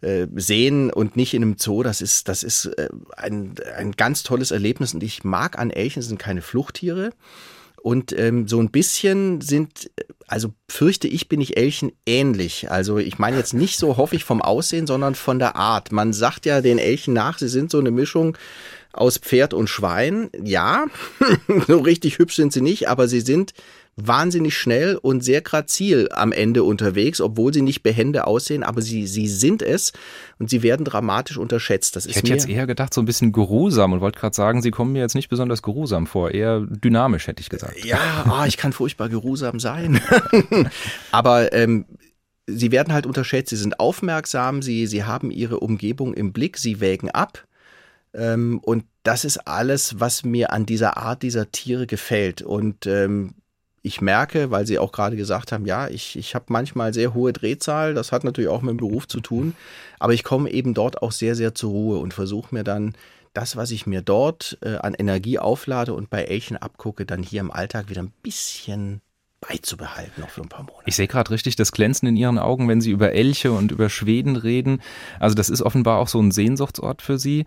[0.01, 4.23] äh, sehen und nicht in einem Zoo, das ist, das ist äh, ein, ein ganz
[4.23, 7.11] tolles Erlebnis und ich mag an Elchen, sind keine Fluchttiere
[7.81, 9.89] Und ähm, so ein bisschen sind,
[10.27, 12.69] also fürchte ich, bin ich Elchen ähnlich.
[12.69, 15.91] Also ich meine jetzt nicht so hoffe ich vom Aussehen, sondern von der Art.
[15.91, 18.37] Man sagt ja den Elchen nach, sie sind so eine Mischung
[18.93, 20.29] aus Pferd und Schwein.
[20.43, 20.85] Ja,
[21.67, 23.53] so richtig hübsch sind sie nicht, aber sie sind
[23.97, 29.07] wahnsinnig schnell und sehr grazil am Ende unterwegs, obwohl sie nicht behende aussehen, aber sie,
[29.07, 29.91] sie sind es
[30.37, 31.95] und sie werden dramatisch unterschätzt.
[31.95, 34.69] Das ich hätte jetzt eher gedacht, so ein bisschen geruhsam und wollte gerade sagen, sie
[34.69, 37.83] kommen mir jetzt nicht besonders geruhsam vor, eher dynamisch hätte ich gesagt.
[37.83, 39.99] Ja, oh, ich kann furchtbar geruhsam sein.
[41.11, 41.85] aber ähm,
[42.45, 46.79] sie werden halt unterschätzt, sie sind aufmerksam, sie, sie haben ihre Umgebung im Blick, sie
[46.79, 47.47] wägen ab.
[48.13, 52.43] Ähm, und das ist alles, was mir an dieser Art dieser Tiere gefällt.
[52.43, 53.33] Und ähm,
[53.87, 57.33] ich merke, weil Sie auch gerade gesagt haben, ja, ich, ich habe manchmal sehr hohe
[57.33, 59.55] Drehzahl, das hat natürlich auch mit dem Beruf zu tun,
[59.97, 62.93] aber ich komme eben dort auch sehr, sehr zur Ruhe und versuche mir dann
[63.33, 67.39] das, was ich mir dort äh, an Energie auflade und bei Elchen abgucke, dann hier
[67.39, 69.01] im Alltag wieder ein bisschen
[69.41, 70.83] beizubehalten, noch für ein paar Monate.
[70.87, 73.89] Ich sehe gerade richtig das Glänzen in Ihren Augen, wenn Sie über Elche und über
[73.89, 74.81] Schweden reden.
[75.19, 77.45] Also das ist offenbar auch so ein Sehnsuchtsort für Sie.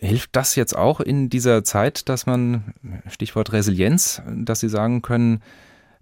[0.00, 2.74] Hilft das jetzt auch in dieser Zeit, dass man,
[3.08, 5.42] Stichwort Resilienz, dass Sie sagen können,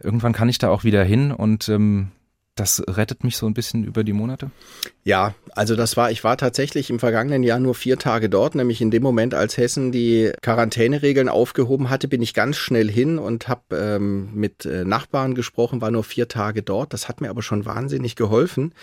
[0.02, 2.12] irgendwann kann ich da auch wieder hin und ähm,
[2.56, 4.50] das rettet mich so ein bisschen über die Monate?
[5.04, 8.80] Ja, also das war, ich war tatsächlich im vergangenen Jahr nur vier Tage dort, nämlich
[8.80, 13.46] in dem Moment, als Hessen die Quarantäneregeln aufgehoben hatte, bin ich ganz schnell hin und
[13.46, 16.94] habe ähm, mit äh, Nachbarn gesprochen, war nur vier Tage dort.
[16.94, 18.74] Das hat mir aber schon wahnsinnig geholfen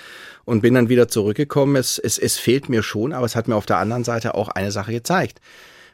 [0.46, 1.76] und bin dann wieder zurückgekommen.
[1.76, 4.50] Es, es, es fehlt mir schon, aber es hat mir auf der anderen Seite auch
[4.50, 5.42] eine Sache gezeigt.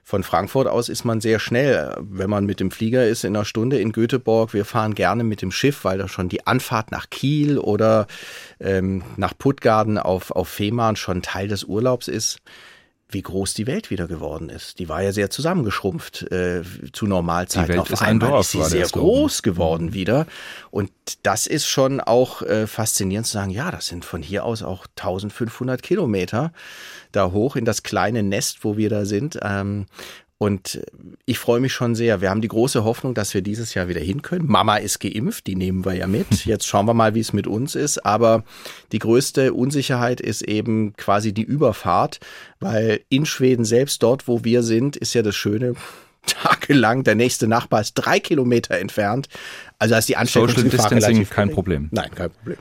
[0.03, 3.45] Von Frankfurt aus ist man sehr schnell, wenn man mit dem Flieger ist, in einer
[3.45, 4.53] Stunde in Göteborg.
[4.53, 8.07] Wir fahren gerne mit dem Schiff, weil da schon die Anfahrt nach Kiel oder
[8.59, 12.39] ähm, nach Puttgarden auf, auf Fehmarn schon Teil des Urlaubs ist
[13.11, 14.77] wie groß die Welt wieder geworden ist.
[14.77, 16.61] Die war ja sehr zusammengeschrumpft äh,
[16.93, 17.65] zu Normalzeiten.
[17.65, 19.93] Die Welt Auf ist einmal ein Dorf, ist sie sehr groß geworden mhm.
[19.93, 20.27] wieder.
[20.69, 20.91] Und
[21.23, 24.85] das ist schon auch äh, faszinierend zu sagen, ja, das sind von hier aus auch
[24.95, 26.53] 1500 Kilometer
[27.11, 29.39] da hoch in das kleine Nest, wo wir da sind.
[29.41, 29.87] Ähm,
[30.41, 30.81] und
[31.25, 32.21] ich freue mich schon sehr.
[32.21, 34.45] Wir haben die große Hoffnung, dass wir dieses Jahr wieder hin können.
[34.47, 36.45] Mama ist geimpft, die nehmen wir ja mit.
[36.45, 38.05] Jetzt schauen wir mal, wie es mit uns ist.
[38.05, 38.45] Aber
[38.93, 42.21] die größte Unsicherheit ist eben quasi die Überfahrt,
[42.61, 45.73] weil in Schweden selbst dort, wo wir sind, ist ja das Schöne,
[46.25, 47.03] tagelang.
[47.03, 49.27] Der nächste Nachbar ist drei Kilometer entfernt.
[49.77, 51.89] Also ist die Ansteckungsgefahr relativ kein Problem.
[51.91, 52.57] Nein, kein Problem.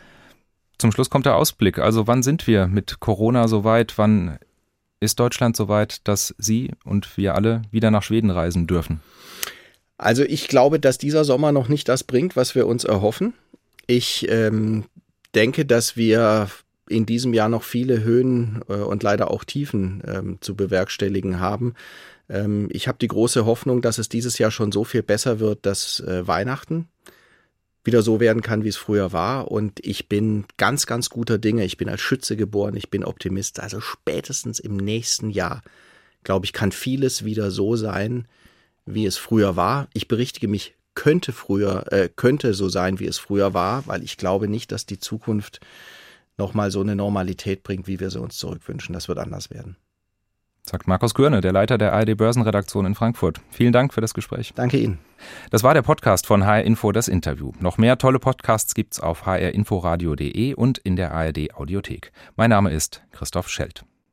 [0.78, 1.78] Zum Schluss kommt der Ausblick.
[1.78, 3.98] Also wann sind wir mit Corona soweit?
[3.98, 4.38] Wann
[5.00, 9.00] ist Deutschland soweit, dass Sie und wir alle wieder nach Schweden reisen dürfen?
[9.96, 13.34] Also ich glaube, dass dieser Sommer noch nicht das bringt, was wir uns erhoffen.
[13.86, 14.84] Ich ähm,
[15.34, 16.48] denke, dass wir
[16.88, 21.74] in diesem Jahr noch viele Höhen äh, und leider auch Tiefen ähm, zu bewerkstelligen haben.
[22.28, 25.66] Ähm, ich habe die große Hoffnung, dass es dieses Jahr schon so viel besser wird,
[25.66, 26.88] dass äh, Weihnachten
[27.88, 29.50] wieder so werden kann, wie es früher war.
[29.50, 31.64] Und ich bin ganz, ganz guter Dinge.
[31.64, 32.76] Ich bin als Schütze geboren.
[32.76, 33.60] Ich bin Optimist.
[33.60, 35.62] Also spätestens im nächsten Jahr,
[36.22, 38.28] glaube ich, kann vieles wieder so sein,
[38.84, 39.88] wie es früher war.
[39.94, 44.18] Ich berichtige mich, könnte früher, äh, könnte so sein, wie es früher war, weil ich
[44.18, 45.60] glaube nicht, dass die Zukunft
[46.36, 48.92] nochmal so eine Normalität bringt, wie wir sie uns zurückwünschen.
[48.92, 49.76] Das wird anders werden
[50.68, 53.40] sagt Markus Görne, der Leiter der ARD Börsenredaktion in Frankfurt.
[53.50, 54.52] Vielen Dank für das Gespräch.
[54.54, 54.98] Danke Ihnen.
[55.50, 57.52] Das war der Podcast von HR Info, das Interview.
[57.60, 62.12] Noch mehr tolle Podcasts gibt's auf hrinforadio.de und in der ARD Audiothek.
[62.36, 63.84] Mein Name ist Christoph Schelt.